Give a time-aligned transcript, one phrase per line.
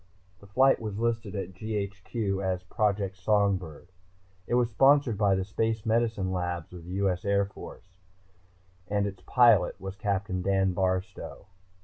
[0.39, 3.89] The flight was listed at GHQ as Project Songbird.
[4.47, 7.23] It was sponsored by the Space Medicine Labs of the U.S.
[7.23, 7.99] Air Force.
[8.87, 11.45] And its pilot was Captain Dan Barstow.